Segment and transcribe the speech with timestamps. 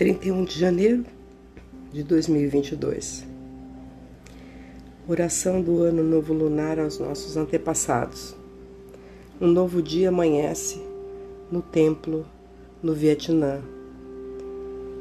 [0.00, 1.04] 31 de janeiro
[1.92, 3.26] de 2022.
[5.06, 8.34] Oração do Ano Novo Lunar aos nossos antepassados.
[9.38, 10.80] Um novo dia amanhece
[11.52, 12.24] no templo
[12.82, 13.60] no Vietnã.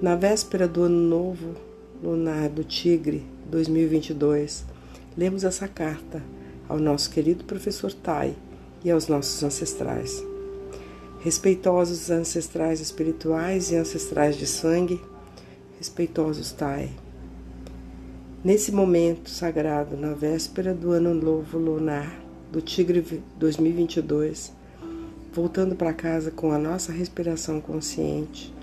[0.01, 1.55] Na véspera do Ano Novo
[2.03, 4.65] Lunar do Tigre 2022,
[5.17, 6.21] lemos essa carta
[6.67, 8.35] ao nosso querido professor Tai
[8.83, 10.28] e aos nossos ancestrais
[11.19, 15.01] respeitosos ancestrais espirituais e ancestrais de sangue,
[15.77, 16.89] respeitosos Tai.
[18.41, 22.17] Nesse momento sagrado, na véspera do Ano Novo Lunar
[22.49, 24.53] do Tigre 2022,
[25.33, 28.53] voltando para casa com a nossa respiração consciente,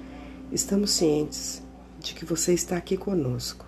[0.50, 1.62] estamos cientes
[2.00, 3.66] de que você está aqui conosco.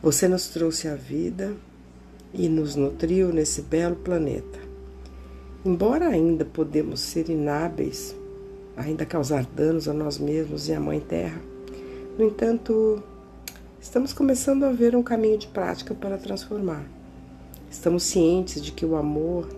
[0.00, 1.52] Você nos trouxe a vida
[2.32, 4.71] e nos nutriu nesse belo planeta.
[5.64, 8.16] Embora ainda podemos ser inábeis,
[8.76, 11.40] ainda causar danos a nós mesmos e à Mãe Terra,
[12.18, 13.00] no entanto,
[13.80, 16.84] estamos começando a ver um caminho de prática para transformar.
[17.70, 19.48] Estamos cientes de que o amor,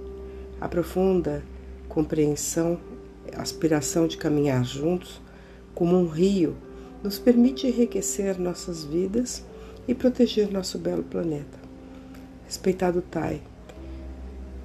[0.60, 1.42] a profunda
[1.88, 2.78] compreensão,
[3.34, 5.22] aspiração de caminhar juntos,
[5.74, 6.54] como um rio,
[7.02, 9.42] nos permite enriquecer nossas vidas
[9.88, 11.58] e proteger nosso belo planeta.
[12.44, 13.40] Respeitado Tai,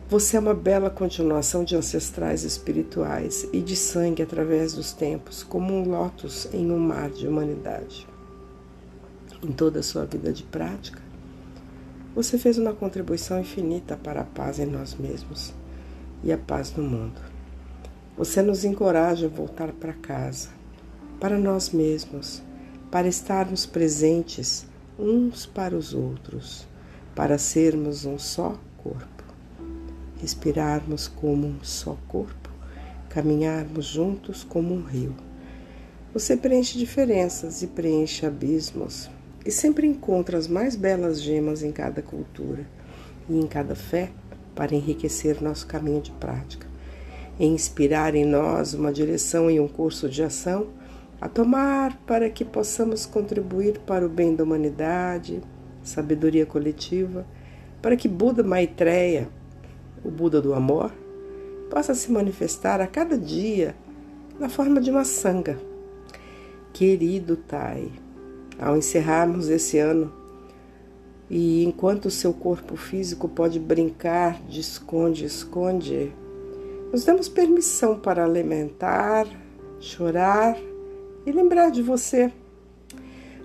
[0.10, 5.72] você é uma bela continuação de ancestrais espirituais e de sangue através dos tempos, como
[5.72, 8.08] um lótus em um mar de humanidade.
[9.44, 11.00] Em toda a sua vida de prática,
[12.16, 15.54] você fez uma contribuição infinita para a paz em nós mesmos
[16.24, 17.22] e a paz no mundo.
[18.18, 20.50] Você nos encoraja a voltar para casa,
[21.20, 22.42] para nós mesmos,
[22.90, 24.66] para estarmos presentes
[24.98, 26.68] uns para os outros,
[27.14, 29.19] para sermos um só corpo
[30.20, 32.50] respirarmos como um só corpo,
[33.10, 35.16] caminharmos juntos como um rio.
[36.14, 39.10] Você preenche diferenças e preenche abismos
[39.46, 42.68] e sempre encontra as mais belas gemas em cada cultura
[43.30, 44.12] e em cada fé
[44.54, 46.68] para enriquecer nosso caminho de prática,
[47.40, 50.68] e inspirar em nós uma direção e um curso de ação
[51.22, 55.42] a tomar para que possamos contribuir para o bem da humanidade,
[55.82, 57.26] sabedoria coletiva,
[57.82, 59.30] para que Buda Maitreya
[60.04, 60.92] o Buda do amor,
[61.70, 63.76] possa se manifestar a cada dia
[64.40, 65.60] na forma de uma sanga.
[66.74, 67.92] Querido Tai,
[68.60, 70.12] ao encerrarmos esse ano,
[71.30, 76.12] e enquanto o seu corpo físico pode brincar de esconde-esconde,
[76.92, 79.28] nos damos permissão para alimentar,
[79.80, 80.58] chorar
[81.26, 82.32] e lembrar de você.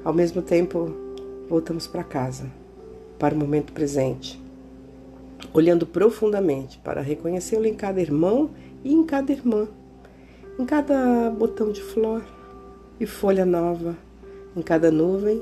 [0.03, 0.91] Ao mesmo tempo,
[1.49, 2.51] voltamos para casa,
[3.19, 4.44] para o momento presente
[5.55, 8.51] olhando profundamente para reconhecê-lo em cada irmão
[8.83, 9.69] e em cada irmã,
[10.59, 12.25] em cada botão de flor
[12.99, 13.97] e folha nova,
[14.57, 15.41] em cada nuvem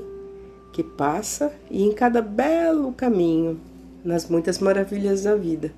[0.71, 3.59] que passa e em cada belo caminho,
[4.05, 5.73] nas muitas maravilhas da vida.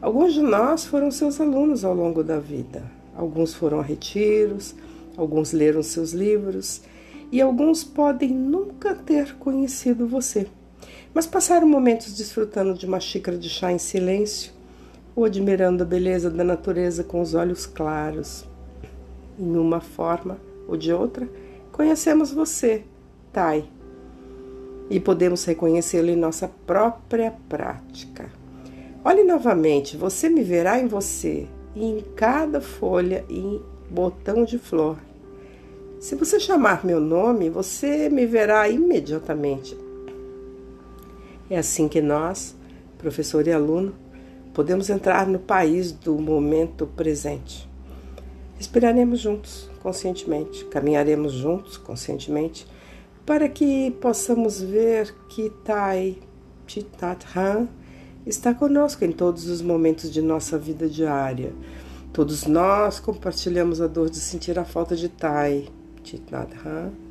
[0.00, 2.82] Alguns de nós foram seus alunos ao longo da vida,
[3.14, 4.74] alguns foram a retiros,
[5.16, 6.82] alguns leram seus livros
[7.30, 10.46] e alguns podem nunca ter conhecido você
[11.12, 14.52] mas passaram momentos desfrutando de uma xícara de chá em silêncio
[15.16, 18.44] ou admirando a beleza da natureza com os olhos claros.
[19.38, 20.38] Em uma forma
[20.68, 21.28] ou de outra,
[21.72, 22.84] conhecemos você,
[23.32, 23.64] Tai,
[24.90, 28.30] e podemos reconhecê-lo em nossa própria prática.
[29.04, 34.98] Olhe novamente, você me verá em você, e em cada folha e botão de flor.
[36.00, 39.76] Se você chamar meu nome, você me verá imediatamente
[41.50, 42.54] é assim que nós,
[42.98, 43.94] professor e aluno,
[44.52, 47.68] podemos entrar no país do momento presente.
[48.56, 52.66] Respiraremos juntos, conscientemente, caminharemos juntos, conscientemente,
[53.24, 56.18] para que possamos ver que Tai
[56.66, 57.68] Chitat Han
[58.26, 61.52] está conosco em todos os momentos de nossa vida diária.
[62.12, 65.68] Todos nós compartilhamos a dor de sentir a falta de Tai
[66.02, 67.07] Chitat Han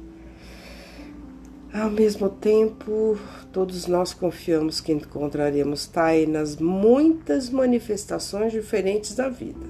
[1.74, 3.18] ao mesmo tempo,
[3.52, 9.66] todos nós confiamos que encontraremos Tai nas muitas manifestações diferentes da vida.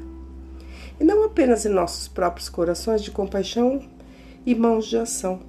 [1.00, 3.82] E não apenas em nossos próprios corações de compaixão
[4.46, 5.40] e mãos de ação,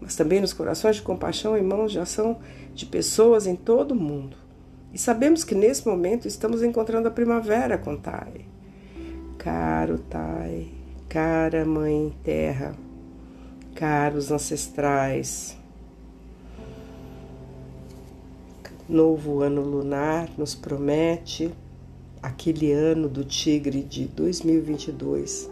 [0.00, 2.38] mas também nos corações de compaixão e mãos de ação
[2.74, 4.36] de pessoas em todo o mundo.
[4.92, 8.46] E sabemos que nesse momento estamos encontrando a primavera com Tai.
[9.38, 10.68] Caro Tai,
[11.08, 12.74] cara Mãe Terra,
[13.74, 15.56] caros ancestrais,
[18.88, 21.52] novo ano lunar nos promete
[22.22, 25.50] aquele ano do tigre de 2022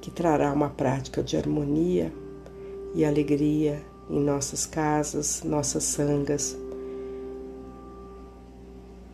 [0.00, 2.12] que trará uma prática de harmonia,
[2.94, 6.56] e alegria em nossas casas, nossas sangas,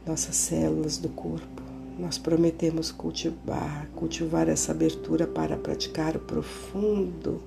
[0.06, 1.62] nossas células do corpo.
[1.98, 7.40] Nós prometemos cultivar, cultivar essa abertura para praticar o profundo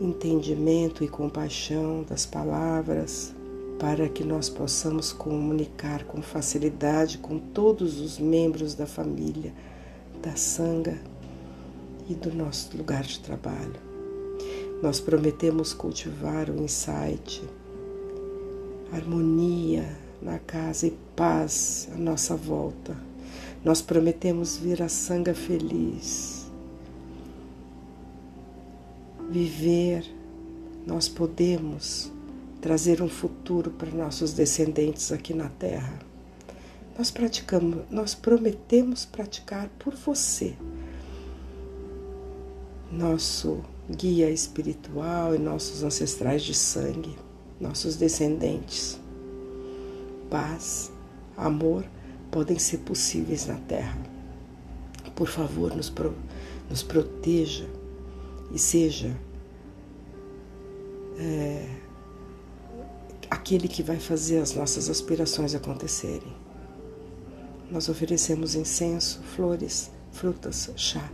[0.00, 3.34] entendimento e compaixão das palavras,
[3.80, 9.54] para que nós possamos comunicar com facilidade com todos os membros da família,
[10.22, 11.00] da sanga
[12.06, 13.80] e do nosso lugar de trabalho.
[14.82, 17.42] Nós prometemos cultivar o insight,
[18.92, 22.94] harmonia na casa e paz à nossa volta.
[23.64, 26.50] Nós prometemos vir a sanga feliz.
[29.30, 30.04] Viver,
[30.86, 32.12] nós podemos
[32.60, 35.98] trazer um futuro para nossos descendentes aqui na terra.
[36.98, 40.54] Nós praticamos, nós prometemos praticar por você.
[42.92, 47.16] Nosso guia espiritual e nossos ancestrais de sangue,
[47.60, 49.00] nossos descendentes
[50.30, 50.92] paz,
[51.36, 51.84] amor
[52.30, 53.98] podem ser possíveis na terra.
[55.16, 56.14] Por favor, nos, pro,
[56.70, 57.68] nos proteja
[58.52, 59.14] e seja
[61.18, 61.66] é,
[63.50, 66.32] aquele que vai fazer as nossas aspirações acontecerem.
[67.68, 71.10] Nós oferecemos incenso, flores, frutas, chá,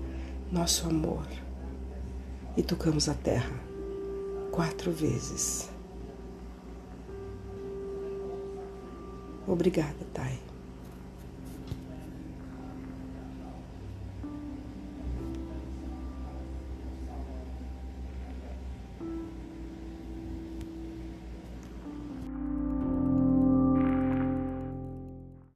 [0.53, 1.27] nosso amor
[2.55, 3.59] e tocamos a terra
[4.53, 5.71] quatro vezes.
[9.47, 10.39] Obrigada, Thay.